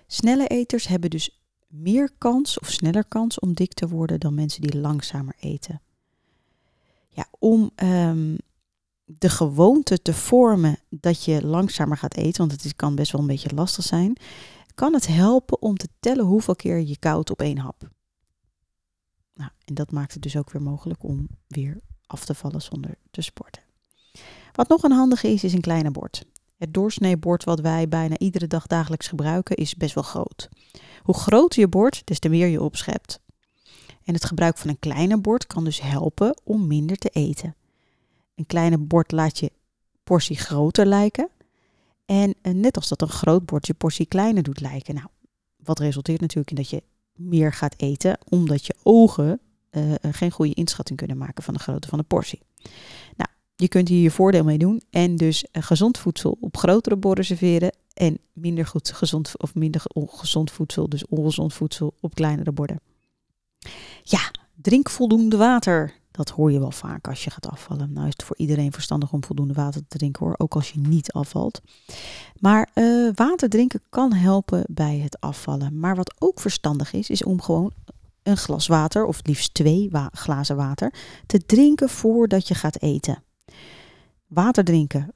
Snelle 0.06 0.46
eters 0.46 0.86
hebben 0.86 1.10
dus 1.10 1.40
meer 1.66 2.10
kans 2.18 2.58
of 2.58 2.70
sneller 2.70 3.04
kans 3.04 3.38
om 3.38 3.54
dik 3.54 3.72
te 3.72 3.88
worden 3.88 4.20
dan 4.20 4.34
mensen 4.34 4.62
die 4.62 4.80
langzamer 4.80 5.34
eten. 5.40 5.80
Ja, 7.08 7.26
om 7.38 7.70
um, 7.82 8.36
de 9.04 9.28
gewoonte 9.28 10.02
te 10.02 10.14
vormen 10.14 10.78
dat 10.88 11.24
je 11.24 11.46
langzamer 11.46 11.96
gaat 11.96 12.16
eten, 12.16 12.48
want 12.48 12.62
het 12.62 12.76
kan 12.76 12.94
best 12.94 13.12
wel 13.12 13.20
een 13.20 13.26
beetje 13.26 13.54
lastig 13.54 13.84
zijn, 13.84 14.16
kan 14.74 14.94
het 14.94 15.06
helpen 15.06 15.62
om 15.62 15.76
te 15.76 15.88
tellen 16.00 16.24
hoeveel 16.24 16.56
keer 16.56 16.78
je 16.80 16.98
koudt 16.98 17.30
op 17.30 17.40
één 17.40 17.58
hap. 17.58 17.88
Nou, 19.34 19.50
en 19.64 19.74
dat 19.74 19.90
maakt 19.90 20.12
het 20.12 20.22
dus 20.22 20.36
ook 20.36 20.50
weer 20.50 20.62
mogelijk 20.62 21.02
om 21.02 21.28
weer 21.46 21.80
af 22.06 22.24
te 22.24 22.34
vallen 22.34 22.62
zonder 22.62 22.98
te 23.10 23.20
sporten. 23.20 23.67
Wat 24.52 24.68
nog 24.68 24.82
een 24.82 24.92
handige 24.92 25.28
is, 25.28 25.44
is 25.44 25.52
een 25.52 25.60
kleine 25.60 25.90
bord. 25.90 26.24
Het 26.56 26.74
doorsneebord 26.74 27.44
wat 27.44 27.60
wij 27.60 27.88
bijna 27.88 28.18
iedere 28.18 28.46
dag 28.46 28.66
dagelijks 28.66 29.08
gebruiken 29.08 29.56
is 29.56 29.74
best 29.74 29.94
wel 29.94 30.04
groot. 30.04 30.48
Hoe 31.02 31.14
groter 31.14 31.60
je 31.60 31.68
bord, 31.68 32.02
des 32.04 32.18
te 32.18 32.28
meer 32.28 32.46
je 32.46 32.62
opschept. 32.62 33.20
En 34.04 34.14
het 34.14 34.24
gebruik 34.24 34.58
van 34.58 34.70
een 34.70 34.78
kleine 34.78 35.18
bord 35.18 35.46
kan 35.46 35.64
dus 35.64 35.80
helpen 35.80 36.40
om 36.44 36.66
minder 36.66 36.96
te 36.96 37.08
eten. 37.08 37.54
Een 38.34 38.46
kleine 38.46 38.78
bord 38.78 39.12
laat 39.12 39.38
je 39.38 39.52
portie 40.04 40.36
groter 40.36 40.86
lijken. 40.86 41.28
En 42.06 42.34
eh, 42.42 42.52
net 42.52 42.76
als 42.76 42.88
dat 42.88 43.02
een 43.02 43.08
groot 43.08 43.46
bord 43.46 43.66
je 43.66 43.74
portie 43.74 44.06
kleiner 44.06 44.42
doet 44.42 44.60
lijken. 44.60 44.94
Nou, 44.94 45.06
wat 45.56 45.78
resulteert 45.78 46.20
natuurlijk 46.20 46.50
in 46.50 46.56
dat 46.56 46.70
je 46.70 46.82
meer 47.12 47.52
gaat 47.52 47.74
eten, 47.76 48.18
omdat 48.28 48.66
je 48.66 48.74
ogen 48.82 49.40
uh, 49.70 49.94
geen 50.00 50.30
goede 50.30 50.54
inschatting 50.54 50.98
kunnen 50.98 51.18
maken 51.18 51.42
van 51.42 51.54
de 51.54 51.60
grootte 51.60 51.88
van 51.88 51.98
de 51.98 52.04
portie. 52.04 52.40
Nou, 53.16 53.30
je 53.60 53.68
kunt 53.68 53.88
hier 53.88 54.02
je 54.02 54.10
voordeel 54.10 54.44
mee 54.44 54.58
doen 54.58 54.82
en 54.90 55.16
dus 55.16 55.44
gezond 55.52 55.98
voedsel 55.98 56.36
op 56.40 56.56
grotere 56.56 56.96
borden 56.96 57.24
serveren 57.24 57.72
en 57.94 58.18
minder 58.32 58.66
goed 58.66 58.92
gezond 58.92 59.32
of 59.36 59.54
minder 59.54 59.82
ongezond 59.92 60.50
voedsel, 60.50 60.88
dus 60.88 61.06
ongezond 61.06 61.54
voedsel 61.54 61.94
op 62.00 62.14
kleinere 62.14 62.52
borden. 62.52 62.80
Ja, 64.02 64.30
drink 64.54 64.90
voldoende 64.90 65.36
water. 65.36 65.94
Dat 66.10 66.28
hoor 66.28 66.52
je 66.52 66.58
wel 66.58 66.70
vaak 66.70 67.08
als 67.08 67.24
je 67.24 67.30
gaat 67.30 67.48
afvallen. 67.48 67.92
Nou 67.92 68.06
is 68.06 68.12
het 68.12 68.24
voor 68.24 68.36
iedereen 68.36 68.72
verstandig 68.72 69.12
om 69.12 69.24
voldoende 69.24 69.54
water 69.54 69.80
te 69.88 69.98
drinken 69.98 70.26
hoor, 70.26 70.34
ook 70.38 70.54
als 70.54 70.70
je 70.70 70.78
niet 70.80 71.12
afvalt. 71.12 71.60
Maar 72.40 72.70
uh, 72.74 73.10
water 73.14 73.48
drinken 73.48 73.80
kan 73.88 74.12
helpen 74.12 74.64
bij 74.68 74.98
het 74.98 75.20
afvallen. 75.20 75.78
Maar 75.78 75.96
wat 75.96 76.14
ook 76.18 76.40
verstandig 76.40 76.92
is, 76.92 77.10
is 77.10 77.24
om 77.24 77.40
gewoon 77.40 77.72
een 78.22 78.36
glas 78.36 78.66
water, 78.66 79.04
of 79.04 79.20
liefst 79.22 79.54
twee 79.54 79.90
glazen 80.12 80.56
water, 80.56 80.92
te 81.26 81.46
drinken 81.46 81.88
voordat 81.88 82.48
je 82.48 82.54
gaat 82.54 82.82
eten. 82.82 83.22
Water 84.28 84.64
drinken 84.64 85.12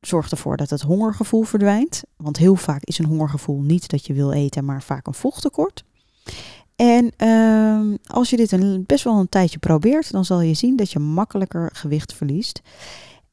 zorgt 0.00 0.30
ervoor 0.30 0.56
dat 0.56 0.70
het 0.70 0.82
hongergevoel 0.82 1.42
verdwijnt. 1.42 2.02
Want 2.16 2.36
heel 2.36 2.56
vaak 2.56 2.84
is 2.84 2.98
een 2.98 3.04
hongergevoel 3.04 3.60
niet 3.60 3.88
dat 3.88 4.06
je 4.06 4.12
wil 4.12 4.32
eten, 4.32 4.64
maar 4.64 4.82
vaak 4.82 5.06
een 5.06 5.14
vochttekort. 5.14 5.84
En 6.76 7.12
uh, 7.18 7.96
als 8.06 8.30
je 8.30 8.36
dit 8.36 8.52
een, 8.52 8.84
best 8.86 9.04
wel 9.04 9.18
een 9.18 9.28
tijdje 9.28 9.58
probeert, 9.58 10.12
dan 10.12 10.24
zal 10.24 10.40
je 10.40 10.54
zien 10.54 10.76
dat 10.76 10.90
je 10.90 10.98
makkelijker 10.98 11.70
gewicht 11.72 12.12
verliest. 12.12 12.60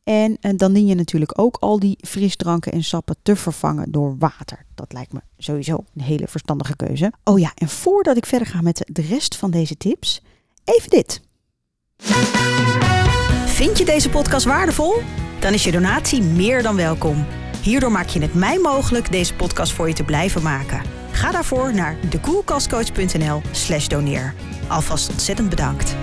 En, 0.04 0.38
en, 0.42 0.58
dan 0.58 0.74
dien 0.74 0.86
je 0.86 0.96
natuurlijk 0.96 1.40
ook 1.40 1.58
al 1.60 1.80
die 1.80 1.98
frisdranken 2.02 2.72
en 2.72 2.84
sappen 2.84 3.16
te 3.22 3.36
vervangen 3.36 3.92
door 3.92 4.18
water. 4.18 4.66
Dat 4.76 4.94
lijkt 4.94 5.14
me 5.14 5.22
sowieso 5.38 5.84
een 5.96 6.02
hele 6.02 6.28
verstandige 6.28 6.76
keuze. 6.76 7.14
Oh 7.24 7.40
ja, 7.40 7.52
en 7.56 7.70
voordat 7.70 8.18
ik 8.18 8.26
verder 8.26 8.48
ga 8.48 8.62
met 8.62 8.90
de 8.92 9.02
rest 9.02 9.36
van 9.36 9.52
deze 9.52 9.78
tips, 9.78 10.22
even 10.64 10.90
dit. 10.90 11.22
Vind 13.62 13.78
je 13.78 13.86
deze 13.86 14.10
podcast 14.10 14.46
waardevol? 14.46 15.02
Dan 15.40 15.54
is 15.54 15.64
je 15.64 15.72
donatie 15.72 16.22
meer 16.22 16.64
dan 16.64 16.76
welkom. 16.76 17.26
Hierdoor 17.64 17.92
maak 17.92 18.08
je 18.08 18.22
het 18.22 18.34
mij 18.34 18.58
mogelijk 18.60 19.12
deze 19.12 19.36
podcast 19.36 19.72
voor 19.72 19.88
je 19.88 19.94
te 19.94 20.04
blijven 20.04 20.42
maken. 20.42 20.82
Ga 21.12 21.32
daarvoor 21.32 21.74
naar 21.74 22.10
dekoelkastcoach.nl 22.10 23.42
slash 23.52 23.88
doneer. 23.88 24.34
Alvast 24.68 25.10
ontzettend 25.10 25.50
bedankt. 25.50 25.96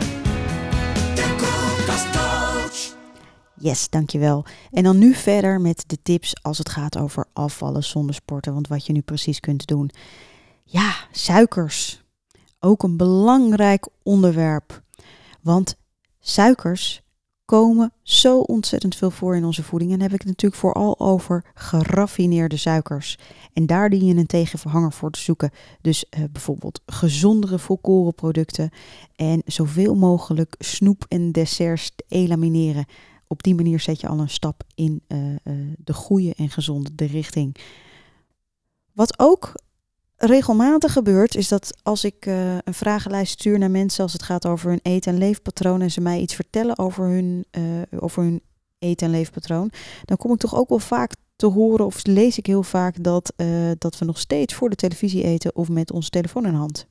Yes, 3.54 3.88
dankjewel. 3.88 4.44
En 4.70 4.82
dan 4.82 4.98
nu 4.98 5.14
verder 5.14 5.60
met 5.60 5.84
de 5.86 5.98
tips 6.02 6.42
als 6.42 6.58
het 6.58 6.68
gaat 6.68 6.98
over 6.98 7.26
afvallen 7.32 7.84
zonder 7.84 8.14
sporten. 8.14 8.52
Want 8.54 8.68
wat 8.68 8.86
je 8.86 8.92
nu 8.92 9.00
precies 9.00 9.40
kunt 9.40 9.66
doen. 9.66 9.90
Ja, 10.64 10.94
suikers. 11.10 12.02
Ook 12.60 12.82
een 12.82 12.96
belangrijk 12.96 13.88
onderwerp. 14.02 14.82
Want 15.40 15.76
suikers 16.20 17.02
komen 17.48 17.92
zo 18.02 18.38
ontzettend 18.38 18.96
veel 18.96 19.10
voor 19.10 19.36
in 19.36 19.44
onze 19.44 19.62
voeding. 19.62 19.92
En 19.92 20.00
heb 20.00 20.12
ik 20.12 20.18
het 20.18 20.28
natuurlijk 20.28 20.60
vooral 20.60 21.00
over 21.00 21.44
geraffineerde 21.54 22.56
suikers. 22.56 23.18
En 23.52 23.66
daar 23.66 23.90
dien 23.90 24.04
je 24.04 24.14
een 24.14 24.26
tegenverhanger 24.26 24.92
voor 24.92 25.10
te 25.10 25.20
zoeken. 25.20 25.50
Dus 25.80 26.04
uh, 26.10 26.24
bijvoorbeeld 26.32 26.80
gezondere 26.86 27.58
volkorenproducten 27.58 28.70
en 29.16 29.42
zoveel 29.44 29.94
mogelijk 29.94 30.54
snoep 30.58 31.04
en 31.08 31.32
desserts 31.32 31.92
te 31.94 32.04
elimineren. 32.08 32.86
Op 33.26 33.42
die 33.42 33.54
manier 33.54 33.80
zet 33.80 34.00
je 34.00 34.08
al 34.08 34.20
een 34.20 34.28
stap 34.28 34.62
in 34.74 35.02
uh, 35.08 35.18
uh, 35.18 35.36
de 35.84 35.94
goede 35.94 36.34
en 36.34 36.50
gezonde 36.50 36.94
de 36.94 37.06
richting. 37.06 37.56
Wat 38.92 39.18
ook 39.18 39.52
regelmatig 40.18 40.92
gebeurt, 40.92 41.34
is 41.34 41.48
dat 41.48 41.78
als 41.82 42.04
ik 42.04 42.26
uh, 42.26 42.54
een 42.54 42.74
vragenlijst 42.74 43.32
stuur 43.32 43.58
naar 43.58 43.70
mensen 43.70 44.02
als 44.02 44.12
het 44.12 44.22
gaat 44.22 44.46
over 44.46 44.70
hun 44.70 44.80
eten- 44.82 45.12
en 45.12 45.18
leefpatroon 45.18 45.80
en 45.80 45.90
ze 45.90 46.00
mij 46.00 46.20
iets 46.20 46.34
vertellen 46.34 46.78
over 46.78 47.04
hun, 47.04 47.44
uh, 47.58 47.62
over 48.00 48.22
hun 48.22 48.42
eten- 48.78 49.06
en 49.06 49.12
leefpatroon, 49.12 49.70
dan 50.04 50.16
kom 50.16 50.32
ik 50.32 50.38
toch 50.38 50.54
ook 50.54 50.68
wel 50.68 50.78
vaak 50.78 51.12
te 51.36 51.46
horen 51.46 51.86
of 51.86 52.06
lees 52.06 52.38
ik 52.38 52.46
heel 52.46 52.62
vaak 52.62 53.02
dat, 53.02 53.32
uh, 53.36 53.70
dat 53.78 53.98
we 53.98 54.04
nog 54.04 54.18
steeds 54.18 54.54
voor 54.54 54.70
de 54.70 54.76
televisie 54.76 55.24
eten 55.24 55.56
of 55.56 55.68
met 55.68 55.92
onze 55.92 56.10
telefoon 56.10 56.46
in 56.46 56.54
hand. 56.54 56.86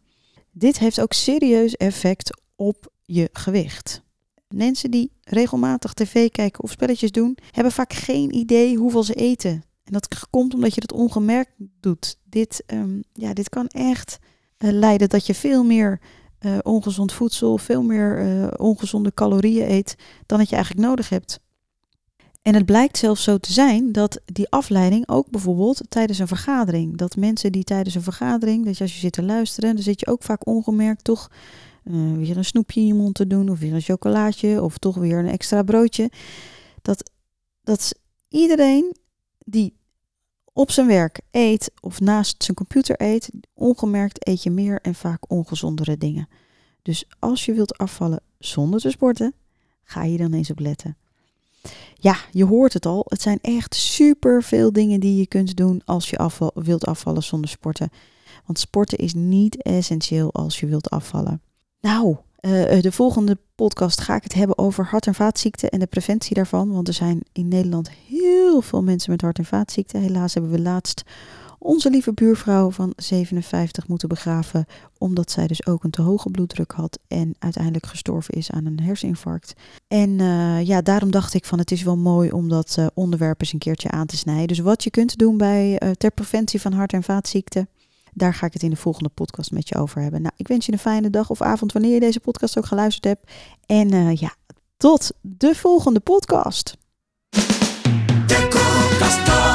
Dit 0.51 0.79
heeft 0.79 1.01
ook 1.01 1.13
serieus 1.13 1.75
effect 1.75 2.41
op 2.55 2.91
je 3.05 3.29
gewicht. 3.34 4.01
Mensen 4.48 4.91
die 4.91 5.12
regelmatig 5.24 5.93
tv 5.93 6.29
kijken 6.29 6.63
of 6.63 6.72
spelletjes 6.72 7.12
doen, 7.12 7.38
hebben 7.51 7.72
vaak 7.74 7.93
geen 7.93 8.36
idee 8.36 8.75
hoeveel 8.75 9.03
ze 9.03 9.13
eten. 9.13 9.63
En 9.88 9.94
dat 9.94 10.27
komt 10.29 10.53
omdat 10.53 10.74
je 10.74 10.82
dat 10.82 10.94
ongemerkt 10.94 11.51
doet. 11.79 12.17
Dit, 12.24 12.63
um, 12.74 13.03
ja, 13.13 13.34
dit 13.34 13.50
kan 13.50 13.67
echt 13.67 14.20
uh, 14.58 14.72
leiden 14.72 15.10
dat 15.10 15.25
je 15.25 15.34
veel 15.34 15.63
meer 15.63 16.00
uh, 16.39 16.58
ongezond 16.62 17.12
voedsel, 17.12 17.58
veel 17.58 17.84
meer 17.84 18.25
uh, 18.25 18.48
ongezonde 18.58 19.13
calorieën 19.13 19.72
eet 19.72 19.96
dan 20.25 20.38
dat 20.38 20.50
je 20.50 20.56
eigenlijk 20.56 20.88
nodig 20.88 21.10
hebt. 21.10 21.39
En 22.41 22.53
het 22.53 22.65
blijkt 22.65 22.98
zelfs 22.98 23.24
zo 23.24 23.38
te 23.38 23.53
zijn 23.53 23.91
dat 23.91 24.22
die 24.25 24.50
afleiding 24.50 25.10
ook 25.10 25.29
bijvoorbeeld 25.29 25.82
tijdens 25.89 26.20
een 26.20 26.27
vergadering, 26.27 26.98
dat 26.98 27.15
mensen 27.15 27.51
die 27.51 27.63
tijdens 27.63 27.96
een 27.96 28.01
vergadering, 28.01 28.65
dat 28.65 28.77
je 28.77 28.84
als 28.84 28.94
je 28.94 29.00
zit 29.00 29.12
te 29.12 29.24
luisteren, 29.24 29.74
dan 29.74 29.84
zit 29.84 30.00
je 30.00 30.08
ook 30.08 30.24
vaak 30.24 30.48
ongemerkt 30.48 31.03
toch 31.03 31.32
weer 32.17 32.38
een 32.38 32.46
snoepje 32.46 32.79
in 32.79 32.88
je 32.88 32.94
mond 32.94 33.15
te 33.15 33.27
doen, 33.27 33.50
of 33.50 33.60
weer 33.60 33.74
een 33.74 33.82
chocolaatje, 33.82 34.63
of 34.63 34.77
toch 34.77 34.96
weer 34.96 35.20
een 35.20 35.27
extra 35.27 35.63
broodje. 35.63 36.12
Dat, 36.82 37.12
dat 37.63 37.94
iedereen 38.29 38.96
die 39.46 39.76
op 40.57 40.71
zijn 40.71 40.87
werk 40.87 41.21
eet 41.31 41.71
of 41.81 41.99
naast 41.99 42.43
zijn 42.43 42.57
computer 42.57 43.01
eet, 43.01 43.29
ongemerkt 43.53 44.27
eet 44.27 44.43
je 44.43 44.49
meer 44.49 44.81
en 44.81 44.95
vaak 44.95 45.31
ongezondere 45.31 45.97
dingen. 45.97 46.27
Dus 46.81 47.05
als 47.19 47.45
je 47.45 47.53
wilt 47.53 47.77
afvallen 47.77 48.21
zonder 48.39 48.79
te 48.79 48.89
sporten, 48.89 49.33
ga 49.83 50.03
je 50.03 50.17
dan 50.17 50.33
eens 50.33 50.51
op 50.51 50.59
letten. 50.59 50.97
Ja, 51.93 52.17
je 52.31 52.45
hoort 52.45 52.73
het 52.73 52.85
al. 52.85 53.05
Het 53.07 53.21
zijn 53.21 53.39
echt 53.41 53.75
super 53.75 54.43
veel 54.43 54.71
dingen 54.71 54.99
die 54.99 55.15
je 55.15 55.27
kunt 55.27 55.55
doen 55.55 55.81
als 55.85 56.09
je 56.09 56.51
wilt 56.53 56.85
afvallen 56.85 57.23
zonder 57.23 57.49
sporten. 57.49 57.89
Want 58.45 58.59
sporten 58.59 58.97
is 58.97 59.13
niet 59.13 59.61
essentieel 59.61 60.33
als 60.33 60.59
je 60.59 60.65
wilt 60.65 60.89
afvallen. 60.89 61.41
Nou, 61.81 62.17
uh, 62.48 62.82
de 62.82 62.92
volgende 62.92 63.38
podcast 63.56 64.01
ga 64.01 64.16
ik 64.16 64.24
het 64.24 64.34
hebben 64.34 64.58
over 64.58 64.86
hart- 64.86 65.08
en 65.08 65.16
vaatziekten 65.16 65.70
en 65.70 65.80
de 65.80 65.86
preventie 65.86 66.36
daarvan. 66.36 66.72
Want 66.72 66.88
er 66.88 66.94
zijn 66.94 67.22
in 67.32 67.48
Nederland 67.48 67.89
heel 68.08 68.62
veel 68.62 68.84
mensen 68.84 69.12
met 69.12 69.22
hart- 69.22 69.38
en 69.38 69.46
vaatziekten. 69.46 70.01
Helaas 70.01 70.34
hebben 70.34 70.51
we 70.51 70.60
laatst 70.60 71.04
onze 71.60 71.89
lieve 71.89 72.13
buurvrouw 72.13 72.72
van 72.72 72.94
57 72.96 73.88
moeten 73.88 74.08
begraven. 74.08 74.66
Omdat 74.98 75.32
zij 75.32 75.48
dus 75.48 75.66
ook 75.66 75.84
een 75.84 75.89
te 75.89 76.01
hoge 76.01 76.30
bloeddruk 76.30 76.72
had. 76.72 77.00
En 77.08 77.36
uiteindelijk 77.39 77.86
gestorven 77.86 78.34
is 78.34 78.51
aan 78.51 78.66
een 78.66 78.80
herseninfarct. 78.82 79.54
En 79.88 80.10
uh, 80.10 80.62
ja, 80.62 80.82
daarom 80.82 81.12
dacht 81.12 81.34
ik 81.34 81.46
van 81.46 81.60
het 81.60 81.72
is 81.72 81.84
wel 81.84 81.98
mooi 81.98 82.32
om 82.32 82.50
dat 82.50 82.75
uh, 82.80 82.86
onderwerp 82.94 83.42
eens 83.42 83.54
een 83.54 83.60
keertje 83.60 83.92
aan 83.92 84.08
te 84.08 84.18
snijden. 84.18 84.48
Dus 84.48 84.60
wat 84.60 84.84
je 84.84 84.89
kunt 84.89 85.18
doen 85.18 85.38
bij, 85.38 85.80
ter 85.98 86.12
preventie 86.12 86.62
van 86.62 86.74
hart- 86.74 86.94
en 86.94 87.04
vaatziekten 87.04 87.70
daar 88.17 88.33
ga 88.33 88.45
ik 88.45 88.53
het 88.53 88.63
in 88.63 88.69
de 88.69 88.75
volgende 88.75 89.09
podcast 89.09 89.51
met 89.51 89.69
je 89.69 89.75
over 89.75 90.01
hebben. 90.01 90.21
Nou, 90.21 90.33
ik 90.38 90.47
wens 90.47 90.65
je 90.65 90.71
een 90.71 90.79
fijne 90.79 91.09
dag 91.09 91.29
of 91.29 91.41
avond 91.41 91.74
wanneer 91.74 91.93
je 91.93 92.00
deze 92.00 92.19
podcast 92.19 92.57
ook 92.57 92.65
geluisterd 92.65 93.03
hebt. 93.03 93.31
En 93.65 93.91
eh, 93.91 94.15
ja, 94.15 94.36
tot 94.77 95.12
de 95.21 95.55
volgende 95.55 96.00
podcast. 96.00 96.77
De 98.27 99.47